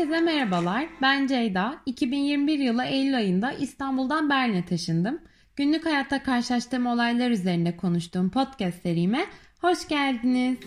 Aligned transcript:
Herkese 0.00 0.20
merhabalar. 0.20 0.86
Ben 1.02 1.26
Ceyda. 1.26 1.76
2021 1.86 2.58
yılı 2.58 2.84
Eylül 2.84 3.16
ayında 3.16 3.52
İstanbul'dan 3.52 4.30
Berlin'e 4.30 4.64
taşındım. 4.64 5.18
Günlük 5.56 5.86
hayatta 5.86 6.22
karşılaştığım 6.22 6.86
olaylar 6.86 7.30
üzerinde 7.30 7.76
konuştuğum 7.76 8.30
podcast 8.30 8.82
serime 8.82 9.26
hoş 9.60 9.88
geldiniz. 9.88 10.58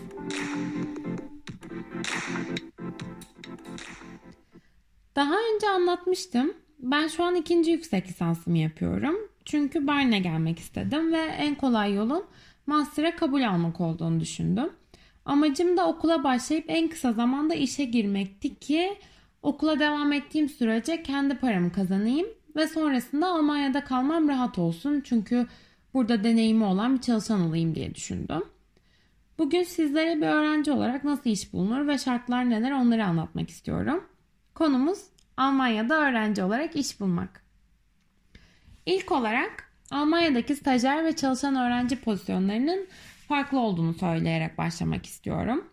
Daha 5.16 5.34
önce 5.54 5.68
anlatmıştım. 5.68 6.54
Ben 6.78 7.08
şu 7.08 7.24
an 7.24 7.34
ikinci 7.34 7.70
yüksek 7.70 8.08
lisansımı 8.08 8.58
yapıyorum. 8.58 9.16
Çünkü 9.44 9.86
Berlin'e 9.86 10.18
gelmek 10.18 10.58
istedim 10.58 11.12
ve 11.12 11.20
en 11.20 11.54
kolay 11.54 11.94
yolun 11.94 12.24
master'a 12.66 13.16
kabul 13.16 13.42
almak 13.42 13.80
olduğunu 13.80 14.20
düşündüm. 14.20 14.70
Amacım 15.24 15.76
da 15.76 15.88
okula 15.88 16.24
başlayıp 16.24 16.64
en 16.68 16.88
kısa 16.88 17.12
zamanda 17.12 17.54
işe 17.54 17.84
girmekti 17.84 18.54
ki 18.54 18.98
okula 19.44 19.78
devam 19.78 20.12
ettiğim 20.12 20.48
sürece 20.48 21.02
kendi 21.02 21.34
paramı 21.34 21.72
kazanayım 21.72 22.26
ve 22.56 22.66
sonrasında 22.66 23.26
Almanya'da 23.26 23.84
kalmam 23.84 24.28
rahat 24.28 24.58
olsun. 24.58 25.00
Çünkü 25.04 25.46
burada 25.94 26.24
deneyimi 26.24 26.64
olan 26.64 26.96
bir 26.96 27.00
çalışan 27.00 27.40
olayım 27.40 27.74
diye 27.74 27.94
düşündüm. 27.94 28.44
Bugün 29.38 29.62
sizlere 29.62 30.16
bir 30.16 30.26
öğrenci 30.26 30.72
olarak 30.72 31.04
nasıl 31.04 31.30
iş 31.30 31.52
bulunur 31.52 31.88
ve 31.88 31.98
şartlar 31.98 32.50
neler 32.50 32.72
onları 32.72 33.04
anlatmak 33.04 33.50
istiyorum. 33.50 34.04
Konumuz 34.54 34.98
Almanya'da 35.36 35.94
öğrenci 35.94 36.42
olarak 36.42 36.76
iş 36.76 37.00
bulmak. 37.00 37.44
İlk 38.86 39.12
olarak 39.12 39.72
Almanya'daki 39.90 40.56
stajyer 40.56 41.04
ve 41.04 41.16
çalışan 41.16 41.56
öğrenci 41.56 42.00
pozisyonlarının 42.00 42.86
farklı 43.28 43.60
olduğunu 43.60 43.94
söyleyerek 43.94 44.58
başlamak 44.58 45.06
istiyorum. 45.06 45.64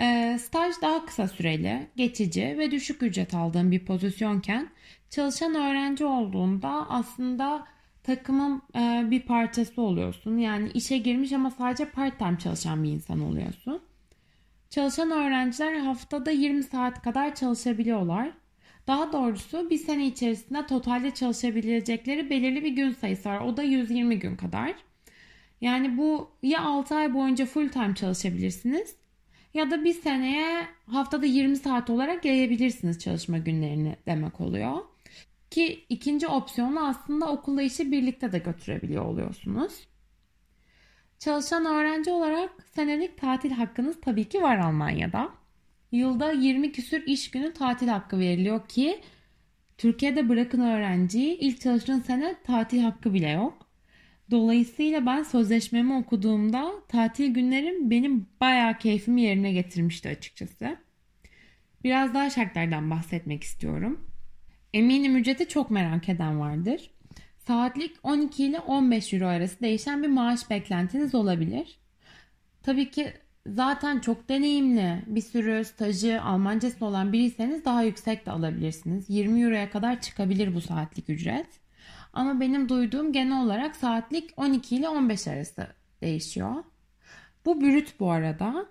E, 0.00 0.38
staj 0.40 0.74
daha 0.82 1.06
kısa 1.06 1.28
süreli, 1.28 1.86
geçici 1.96 2.56
ve 2.58 2.70
düşük 2.70 3.02
ücret 3.02 3.34
aldığım 3.34 3.70
bir 3.70 3.84
pozisyonken 3.84 4.68
çalışan 5.10 5.54
öğrenci 5.54 6.04
olduğunda 6.04 6.90
aslında 6.90 7.66
takımın 8.02 8.62
e, 8.76 9.10
bir 9.10 9.22
parçası 9.22 9.82
oluyorsun. 9.82 10.38
Yani 10.38 10.70
işe 10.74 10.98
girmiş 10.98 11.32
ama 11.32 11.50
sadece 11.50 11.84
part 11.84 12.18
time 12.18 12.38
çalışan 12.38 12.84
bir 12.84 12.88
insan 12.88 13.20
oluyorsun. 13.20 13.82
Çalışan 14.70 15.10
öğrenciler 15.10 15.74
haftada 15.74 16.30
20 16.30 16.62
saat 16.62 17.02
kadar 17.02 17.34
çalışabiliyorlar. 17.34 18.30
Daha 18.86 19.12
doğrusu 19.12 19.70
bir 19.70 19.78
sene 19.78 20.06
içerisinde 20.06 20.66
totalde 20.66 21.10
çalışabilecekleri 21.10 22.30
belirli 22.30 22.64
bir 22.64 22.72
gün 22.72 22.92
sayısı 22.92 23.28
var. 23.28 23.40
O 23.40 23.56
da 23.56 23.62
120 23.62 24.18
gün 24.18 24.36
kadar. 24.36 24.74
Yani 25.60 25.98
bu 25.98 26.30
ya 26.42 26.60
6 26.60 26.94
ay 26.94 27.14
boyunca 27.14 27.46
full 27.46 27.68
time 27.68 27.94
çalışabilirsiniz 27.94 28.96
ya 29.54 29.70
da 29.70 29.84
bir 29.84 29.94
seneye 29.94 30.66
haftada 30.86 31.26
20 31.26 31.56
saat 31.56 31.90
olarak 31.90 32.24
yayabilirsiniz 32.24 32.98
çalışma 32.98 33.38
günlerini 33.38 33.96
demek 34.06 34.40
oluyor. 34.40 34.78
Ki 35.50 35.84
ikinci 35.88 36.26
opsiyonu 36.26 36.86
aslında 36.86 37.32
okulla 37.32 37.62
işi 37.62 37.92
birlikte 37.92 38.32
de 38.32 38.38
götürebiliyor 38.38 39.04
oluyorsunuz. 39.04 39.72
Çalışan 41.18 41.66
öğrenci 41.66 42.10
olarak 42.10 42.50
senelik 42.74 43.18
tatil 43.18 43.50
hakkınız 43.50 44.00
tabii 44.00 44.24
ki 44.24 44.42
var 44.42 44.58
Almanya'da. 44.58 45.28
Yılda 45.92 46.32
20 46.32 46.72
küsür 46.72 47.06
iş 47.06 47.30
günü 47.30 47.52
tatil 47.52 47.88
hakkı 47.88 48.18
veriliyor 48.18 48.68
ki 48.68 49.00
Türkiye'de 49.78 50.28
bırakın 50.28 50.60
öğrenciyi 50.60 51.38
ilk 51.38 51.60
çalıştığın 51.60 52.00
sene 52.00 52.34
tatil 52.44 52.82
hakkı 52.82 53.14
bile 53.14 53.30
yok. 53.30 53.63
Dolayısıyla 54.30 55.06
ben 55.06 55.22
sözleşmemi 55.22 55.94
okuduğumda 55.94 56.72
tatil 56.88 57.34
günlerim 57.34 57.90
benim 57.90 58.26
bayağı 58.40 58.78
keyfimi 58.78 59.22
yerine 59.22 59.52
getirmişti 59.52 60.08
açıkçası. 60.08 60.76
Biraz 61.84 62.14
daha 62.14 62.30
şartlardan 62.30 62.90
bahsetmek 62.90 63.42
istiyorum. 63.42 64.10
Eminim 64.74 65.16
ücreti 65.16 65.48
çok 65.48 65.70
merak 65.70 66.08
eden 66.08 66.40
vardır. 66.40 66.90
Saatlik 67.38 67.96
12 68.02 68.44
ile 68.44 68.60
15 68.60 69.14
euro 69.14 69.26
arası 69.26 69.60
değişen 69.60 70.02
bir 70.02 70.08
maaş 70.08 70.50
beklentiniz 70.50 71.14
olabilir. 71.14 71.78
Tabii 72.62 72.90
ki 72.90 73.12
zaten 73.46 74.00
çok 74.00 74.28
deneyimli 74.28 75.02
bir 75.06 75.20
sürü 75.20 75.64
stajı 75.64 76.22
Almancası 76.22 76.86
olan 76.86 77.12
biriyseniz 77.12 77.64
daha 77.64 77.82
yüksek 77.82 78.26
de 78.26 78.30
alabilirsiniz. 78.30 79.10
20 79.10 79.42
euroya 79.42 79.70
kadar 79.70 80.00
çıkabilir 80.00 80.54
bu 80.54 80.60
saatlik 80.60 81.10
ücret. 81.10 81.63
Ama 82.14 82.40
benim 82.40 82.68
duyduğum 82.68 83.12
genel 83.12 83.44
olarak 83.44 83.76
saatlik 83.76 84.30
12 84.36 84.76
ile 84.76 84.88
15 84.88 85.28
arası 85.28 85.66
değişiyor. 86.02 86.64
Bu 87.46 87.60
brüt 87.60 88.00
bu 88.00 88.10
arada. 88.10 88.66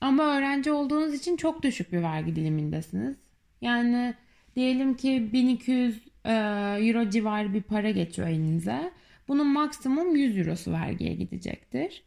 Ama 0.00 0.22
öğrenci 0.22 0.72
olduğunuz 0.72 1.14
için 1.14 1.36
çok 1.36 1.62
düşük 1.62 1.92
bir 1.92 2.02
vergi 2.02 2.36
dilimindesiniz. 2.36 3.16
Yani 3.60 4.14
diyelim 4.56 4.96
ki 4.96 5.32
1200 5.32 6.08
e, 6.24 6.32
euro 6.80 7.10
civarı 7.10 7.54
bir 7.54 7.62
para 7.62 7.90
geçiyor 7.90 8.28
elinize. 8.28 8.92
Bunun 9.28 9.46
maksimum 9.46 10.16
100 10.16 10.38
eurosu 10.38 10.72
vergiye 10.72 11.14
gidecektir. 11.14 12.04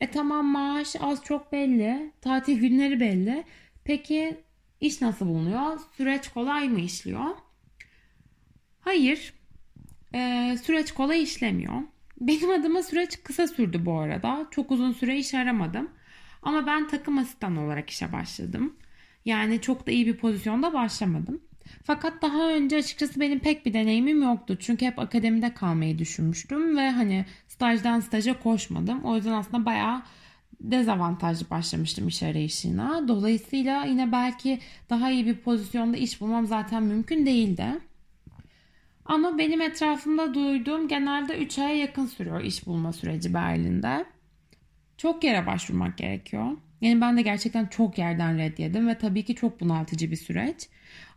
E 0.00 0.10
tamam 0.10 0.46
maaş 0.46 0.96
az 1.00 1.24
çok 1.24 1.52
belli. 1.52 2.12
Tatil 2.20 2.60
günleri 2.60 3.00
belli. 3.00 3.44
Peki 3.84 4.40
iş 4.80 5.00
nasıl 5.00 5.26
bulunuyor? 5.26 5.80
Süreç 5.96 6.28
kolay 6.28 6.68
mı 6.68 6.80
işliyor? 6.80 7.36
Hayır 8.80 9.39
e, 10.14 10.56
süreç 10.64 10.92
kolay 10.92 11.22
işlemiyor. 11.22 11.82
Benim 12.20 12.50
adıma 12.50 12.82
süreç 12.82 13.22
kısa 13.22 13.46
sürdü 13.46 13.86
bu 13.86 13.98
arada. 13.98 14.46
Çok 14.50 14.70
uzun 14.70 14.92
süre 14.92 15.18
iş 15.18 15.34
aramadım. 15.34 15.90
Ama 16.42 16.66
ben 16.66 16.88
takım 16.88 17.18
asistan 17.18 17.56
olarak 17.56 17.90
işe 17.90 18.12
başladım. 18.12 18.76
Yani 19.24 19.60
çok 19.60 19.86
da 19.86 19.90
iyi 19.90 20.06
bir 20.06 20.16
pozisyonda 20.16 20.72
başlamadım. 20.72 21.40
Fakat 21.84 22.22
daha 22.22 22.48
önce 22.48 22.76
açıkçası 22.76 23.20
benim 23.20 23.38
pek 23.38 23.66
bir 23.66 23.72
deneyimim 23.72 24.22
yoktu. 24.22 24.56
Çünkü 24.60 24.86
hep 24.86 24.98
akademide 24.98 25.54
kalmayı 25.54 25.98
düşünmüştüm 25.98 26.76
ve 26.76 26.90
hani 26.90 27.24
stajdan 27.48 28.00
staja 28.00 28.40
koşmadım. 28.40 29.04
O 29.04 29.16
yüzden 29.16 29.32
aslında 29.32 29.64
bayağı 29.66 30.02
dezavantajlı 30.60 31.50
başlamıştım 31.50 32.08
iş 32.08 32.22
arayışına. 32.22 33.08
Dolayısıyla 33.08 33.84
yine 33.84 34.12
belki 34.12 34.58
daha 34.90 35.10
iyi 35.10 35.26
bir 35.26 35.36
pozisyonda 35.36 35.96
iş 35.96 36.20
bulmam 36.20 36.46
zaten 36.46 36.82
mümkün 36.82 37.26
değildi. 37.26 37.66
Ama 39.10 39.38
benim 39.38 39.60
etrafımda 39.60 40.34
duyduğum 40.34 40.88
genelde 40.88 41.38
3 41.38 41.58
aya 41.58 41.76
yakın 41.76 42.06
sürüyor 42.06 42.40
iş 42.40 42.66
bulma 42.66 42.92
süreci 42.92 43.34
Berlin'de. 43.34 44.04
Çok 44.96 45.24
yere 45.24 45.46
başvurmak 45.46 45.98
gerekiyor. 45.98 46.46
Yani 46.80 47.00
ben 47.00 47.16
de 47.16 47.22
gerçekten 47.22 47.66
çok 47.66 47.98
yerden 47.98 48.38
red 48.38 48.58
yedim 48.58 48.88
ve 48.88 48.98
tabii 48.98 49.24
ki 49.24 49.34
çok 49.34 49.60
bunaltıcı 49.60 50.10
bir 50.10 50.16
süreç. 50.16 50.68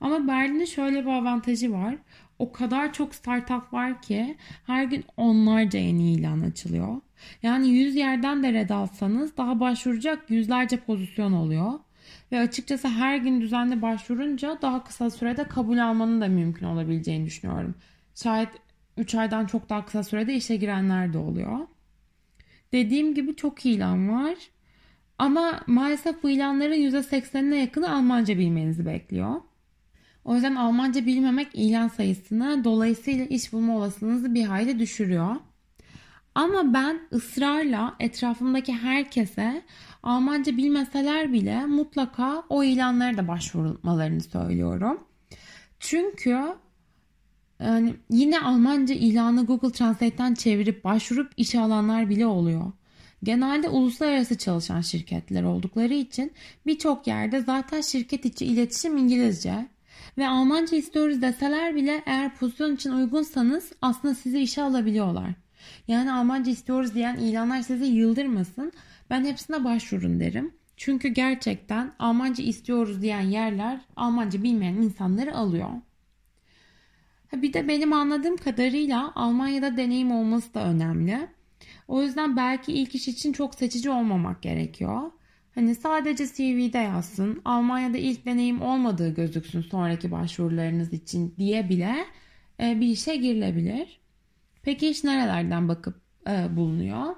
Ama 0.01 0.27
Berlin'in 0.27 0.65
şöyle 0.65 1.01
bir 1.01 1.11
avantajı 1.11 1.71
var. 1.71 1.95
O 2.39 2.51
kadar 2.51 2.93
çok 2.93 3.15
startup 3.15 3.73
var 3.73 4.01
ki 4.01 4.37
her 4.65 4.83
gün 4.83 5.03
onlarca 5.17 5.79
yeni 5.79 6.13
ilan 6.13 6.41
açılıyor. 6.41 7.01
Yani 7.43 7.69
100 7.69 7.95
yerden 7.95 8.43
de 8.43 8.53
red 8.53 8.69
alsanız 8.69 9.37
daha 9.37 9.59
başvuracak 9.59 10.29
yüzlerce 10.29 10.77
pozisyon 10.77 11.33
oluyor. 11.33 11.71
Ve 12.31 12.39
açıkçası 12.39 12.87
her 12.87 13.17
gün 13.17 13.41
düzenli 13.41 13.81
başvurunca 13.81 14.57
daha 14.61 14.83
kısa 14.83 15.09
sürede 15.09 15.43
kabul 15.43 15.77
almanın 15.77 16.21
da 16.21 16.27
mümkün 16.27 16.65
olabileceğini 16.65 17.25
düşünüyorum. 17.25 17.75
Şayet 18.15 18.49
3 18.97 19.15
aydan 19.15 19.45
çok 19.45 19.69
daha 19.69 19.85
kısa 19.85 20.03
sürede 20.03 20.33
işe 20.33 20.55
girenler 20.55 21.13
de 21.13 21.17
oluyor. 21.17 21.59
Dediğim 22.71 23.15
gibi 23.15 23.35
çok 23.35 23.65
ilan 23.65 24.09
var. 24.09 24.35
Ama 25.17 25.61
maalesef 25.67 26.23
bu 26.23 26.29
ilanların 26.29 26.73
%80'ine 26.73 27.55
yakını 27.55 27.95
Almanca 27.95 28.37
bilmenizi 28.37 28.85
bekliyor. 28.85 29.41
O 30.25 30.33
yüzden 30.33 30.55
Almanca 30.55 31.05
bilmemek 31.05 31.47
ilan 31.53 31.87
sayısını 31.87 32.63
dolayısıyla 32.63 33.25
iş 33.25 33.53
bulma 33.53 33.77
olasılığınızı 33.77 34.33
bir 34.33 34.45
hayli 34.45 34.79
düşürüyor. 34.79 35.35
Ama 36.35 36.73
ben 36.73 36.99
ısrarla 37.13 37.95
etrafımdaki 37.99 38.73
herkese 38.73 39.61
Almanca 40.03 40.57
bilmeseler 40.57 41.33
bile 41.33 41.65
mutlaka 41.65 42.43
o 42.49 42.63
ilanlara 42.63 43.17
da 43.17 43.27
başvurmalarını 43.27 44.21
söylüyorum. 44.21 44.99
Çünkü 45.79 46.39
yani 47.59 47.93
yine 48.09 48.39
Almanca 48.39 48.95
ilanı 48.95 49.45
Google 49.45 49.71
Translate'ten 49.71 50.33
çevirip 50.33 50.83
başvurup 50.83 51.31
işe 51.37 51.59
alanlar 51.59 52.09
bile 52.09 52.25
oluyor. 52.25 52.71
Genelde 53.23 53.69
uluslararası 53.69 54.37
çalışan 54.37 54.81
şirketler 54.81 55.43
oldukları 55.43 55.93
için 55.93 56.31
birçok 56.65 57.07
yerde 57.07 57.41
zaten 57.41 57.81
şirket 57.81 58.25
içi 58.25 58.45
iletişim 58.45 58.97
İngilizce 58.97 59.67
ve 60.17 60.27
Almanca 60.27 60.77
istiyoruz 60.77 61.21
deseler 61.21 61.75
bile 61.75 62.03
eğer 62.05 62.35
pozisyon 62.35 62.75
için 62.75 62.91
uygunsanız 62.91 63.71
aslında 63.81 64.15
sizi 64.15 64.39
işe 64.39 64.61
alabiliyorlar. 64.63 65.42
Yani 65.87 66.11
Almanca 66.11 66.51
istiyoruz 66.51 66.95
diyen 66.95 67.15
ilanlar 67.15 67.61
sizi 67.61 67.85
yıldırmasın. 67.85 68.71
Ben 69.09 69.25
hepsine 69.25 69.63
başvurun 69.63 70.19
derim. 70.19 70.53
Çünkü 70.77 71.07
gerçekten 71.07 71.91
Almanca 71.99 72.43
istiyoruz 72.43 73.01
diyen 73.01 73.21
yerler 73.21 73.81
Almanca 73.95 74.43
bilmeyen 74.43 74.73
insanları 74.73 75.35
alıyor. 75.35 75.69
Bir 77.33 77.53
de 77.53 77.67
benim 77.67 77.93
anladığım 77.93 78.37
kadarıyla 78.37 79.11
Almanya'da 79.15 79.77
deneyim 79.77 80.11
olması 80.11 80.53
da 80.53 80.63
önemli. 80.65 81.27
O 81.87 82.01
yüzden 82.01 82.37
belki 82.37 82.73
ilk 82.73 82.95
iş 82.95 83.07
için 83.07 83.33
çok 83.33 83.55
seçici 83.55 83.89
olmamak 83.89 84.41
gerekiyor. 84.41 85.11
Hani 85.55 85.75
sadece 85.75 86.27
CV'de 86.27 86.77
yazsın, 86.77 87.41
Almanya'da 87.45 87.97
ilk 87.97 88.25
deneyim 88.25 88.61
olmadığı 88.61 89.15
gözüksün 89.15 89.61
sonraki 89.61 90.11
başvurularınız 90.11 90.93
için 90.93 91.35
diye 91.37 91.69
bile 91.69 92.05
e, 92.59 92.79
bir 92.79 92.87
işe 92.87 93.15
girilebilir. 93.15 93.99
Peki 94.63 94.89
iş 94.89 95.03
nerelerden 95.03 95.67
bakıp 95.67 96.01
e, 96.27 96.55
bulunuyor? 96.55 97.15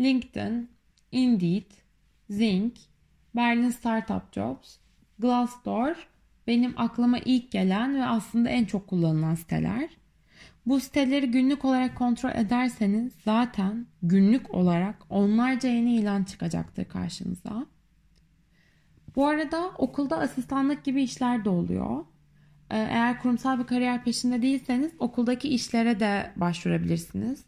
LinkedIn, 0.00 0.70
Indeed, 1.12 1.70
Zinc, 2.30 2.76
Berlin 3.36 3.70
Startup 3.70 4.32
Jobs, 4.32 4.76
Glassdoor 5.18 6.08
benim 6.46 6.74
aklıma 6.76 7.18
ilk 7.18 7.50
gelen 7.50 7.94
ve 7.94 8.06
aslında 8.06 8.48
en 8.48 8.64
çok 8.64 8.86
kullanılan 8.86 9.34
siteler. 9.34 9.90
Bu 10.66 10.80
siteleri 10.80 11.30
günlük 11.30 11.64
olarak 11.64 11.96
kontrol 11.96 12.30
ederseniz 12.30 13.12
zaten 13.24 13.86
günlük 14.02 14.54
olarak 14.54 14.96
onlarca 15.10 15.68
yeni 15.68 15.96
ilan 15.96 16.24
çıkacaktır 16.24 16.84
karşınıza. 16.84 17.66
Bu 19.16 19.26
arada 19.26 19.70
okulda 19.78 20.18
asistanlık 20.18 20.84
gibi 20.84 21.02
işler 21.02 21.44
de 21.44 21.48
oluyor. 21.48 22.04
Ee, 22.72 22.76
eğer 22.76 23.18
kurumsal 23.18 23.58
bir 23.58 23.64
kariyer 23.64 24.04
peşinde 24.04 24.42
değilseniz 24.42 24.92
okuldaki 24.98 25.48
işlere 25.48 26.00
de 26.00 26.32
başvurabilirsiniz. 26.36 27.44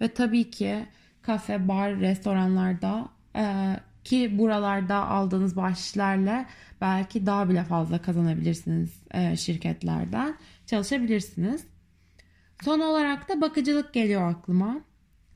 Ve 0.00 0.08
tabii 0.08 0.50
ki 0.50 0.86
kafe, 1.22 1.68
bar, 1.68 2.00
restoranlarda 2.00 3.08
e, 3.36 3.76
ki 4.04 4.38
buralarda 4.38 4.94
aldığınız 4.94 5.56
bahşişlerle 5.56 6.46
belki 6.80 7.26
daha 7.26 7.48
bile 7.48 7.64
fazla 7.64 8.02
kazanabilirsiniz 8.02 9.02
e, 9.14 9.36
şirketlerden. 9.36 10.34
Çalışabilirsiniz. 10.66 11.64
Son 12.64 12.80
olarak 12.80 13.28
da 13.28 13.40
bakıcılık 13.40 13.92
geliyor 13.92 14.30
aklıma. 14.30 14.80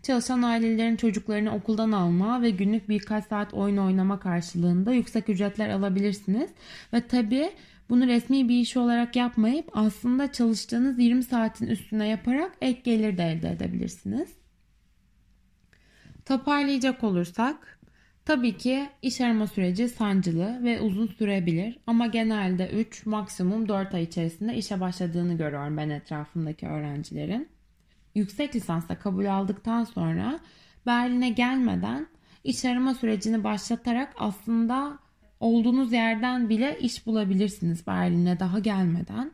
Çalışan 0.03 0.43
ailelerin 0.43 0.97
çocuklarını 0.97 1.55
okuldan 1.55 1.93
alma 1.93 2.43
ve 2.43 2.51
günlük 2.51 2.89
birkaç 2.89 3.25
saat 3.25 3.55
oyun 3.55 3.77
oynama 3.77 4.21
karşılığında 4.21 4.93
yüksek 4.93 5.29
ücretler 5.29 5.69
alabilirsiniz. 5.69 6.51
Ve 6.93 7.07
tabii 7.07 7.51
bunu 7.91 8.07
resmi 8.07 8.49
bir 8.49 8.61
iş 8.61 8.77
olarak 8.77 9.17
yapmayıp 9.17 9.71
aslında 9.73 10.33
çalıştığınız 10.33 10.99
20 10.99 11.25
saatin 11.25 11.67
üstüne 11.67 12.09
yaparak 12.09 12.53
ek 12.61 12.81
gelir 12.85 13.19
de 13.19 13.25
elde 13.25 13.51
edebilirsiniz. 13.51 14.29
Toparlayacak 16.25 17.05
olursak 17.05 17.81
Tabii 18.25 18.57
ki 18.57 18.89
iş 19.03 19.21
arama 19.21 19.47
süreci 19.47 19.89
sancılı 19.89 20.65
ve 20.65 20.81
uzun 20.81 21.07
sürebilir 21.07 21.79
ama 21.87 22.07
genelde 22.07 22.71
3 22.71 23.07
maksimum 23.07 23.69
4 23.69 23.95
ay 23.95 24.03
içerisinde 24.03 24.55
işe 24.55 24.81
başladığını 24.81 25.37
görüyorum 25.37 25.77
ben 25.77 25.91
etrafımdaki 25.91 26.67
öğrencilerin. 26.67 27.49
Yüksek 28.15 28.57
lisansa 28.57 28.99
kabul 28.99 29.27
aldıktan 29.27 29.85
sonra 29.85 30.41
Berlin'e 30.87 31.31
gelmeden 31.31 32.07
iş 32.45 32.65
arama 32.65 32.95
sürecini 32.95 33.45
başlatarak 33.45 34.15
aslında 34.19 34.99
olduğunuz 35.41 35.93
yerden 35.93 36.49
bile 36.49 36.79
iş 36.81 37.07
bulabilirsiniz 37.07 37.87
Berlin'e 37.87 38.41
daha 38.41 38.59
gelmeden. 38.59 39.33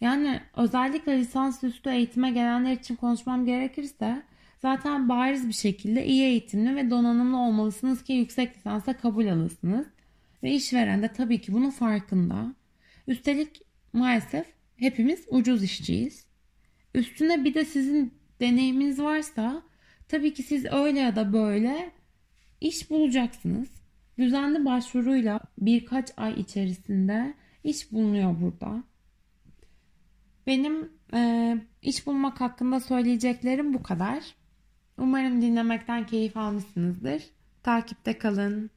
Yani 0.00 0.40
özellikle 0.56 1.18
lisansüstü 1.18 1.90
eğitime 1.90 2.30
gelenler 2.30 2.72
için 2.72 2.96
konuşmam 2.96 3.46
gerekirse 3.46 4.22
zaten 4.62 5.08
bariz 5.08 5.48
bir 5.48 5.52
şekilde 5.52 6.06
iyi 6.06 6.22
eğitimli 6.22 6.76
ve 6.76 6.90
donanımlı 6.90 7.36
olmalısınız 7.36 8.04
ki 8.04 8.12
yüksek 8.12 8.56
lisansa 8.56 8.96
kabul 8.96 9.26
alırsınız. 9.26 9.86
Ve 10.42 10.52
işveren 10.52 11.02
de 11.02 11.12
tabii 11.12 11.40
ki 11.40 11.52
bunun 11.52 11.70
farkında. 11.70 12.54
Üstelik 13.06 13.62
maalesef 13.92 14.46
hepimiz 14.76 15.26
ucuz 15.28 15.62
işçiyiz. 15.62 16.26
Üstüne 16.94 17.44
bir 17.44 17.54
de 17.54 17.64
sizin 17.64 18.14
deneyiminiz 18.40 19.00
varsa 19.00 19.62
tabii 20.08 20.34
ki 20.34 20.42
siz 20.42 20.64
öyle 20.64 21.00
ya 21.00 21.16
da 21.16 21.32
böyle 21.32 21.90
iş 22.60 22.90
bulacaksınız. 22.90 23.79
Düzenli 24.20 24.64
başvuruyla 24.64 25.40
birkaç 25.58 26.10
ay 26.16 26.40
içerisinde 26.40 27.34
iş 27.64 27.92
bulunuyor 27.92 28.40
burada. 28.40 28.82
Benim 30.46 30.92
e, 31.14 31.56
iş 31.82 32.06
bulmak 32.06 32.40
hakkında 32.40 32.80
söyleyeceklerim 32.80 33.74
bu 33.74 33.82
kadar. 33.82 34.34
Umarım 34.98 35.42
dinlemekten 35.42 36.06
keyif 36.06 36.36
almışsınızdır. 36.36 37.22
Takipte 37.62 38.18
kalın. 38.18 38.70